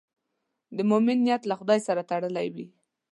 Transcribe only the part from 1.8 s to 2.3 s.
سره